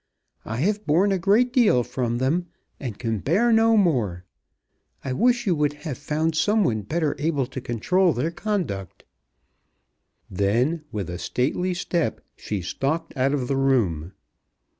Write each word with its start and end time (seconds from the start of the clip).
I 0.45 0.55
have 0.55 0.87
borne 0.87 1.11
a 1.11 1.19
great 1.19 1.53
deal 1.53 1.83
from 1.83 2.17
them, 2.17 2.47
and 2.79 2.97
can 2.97 3.19
bear 3.19 3.51
no 3.53 3.77
more. 3.77 4.25
I 5.05 5.13
wish 5.13 5.45
you 5.45 5.53
would 5.53 5.73
have 5.73 5.95
found 5.95 6.33
some 6.33 6.63
one 6.63 6.81
better 6.81 7.15
able 7.19 7.45
to 7.45 7.61
control 7.61 8.11
their 8.11 8.31
conduct." 8.31 9.03
Then, 10.27 10.81
with 10.91 11.07
a 11.07 11.19
stately 11.19 11.75
step, 11.75 12.19
she 12.35 12.63
stalked 12.63 13.15
out 13.15 13.35
of 13.35 13.47
the 13.47 13.57
room. 13.57 14.13